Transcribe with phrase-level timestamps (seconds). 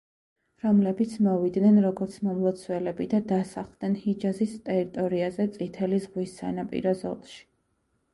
[0.61, 7.37] რომლებიც მოვიდნენ როგორც მომლოცველები და დასახლდნენ ჰიჯაზის ტერიტორიაზე წითელი ზღვის სანაპირო ზოლში.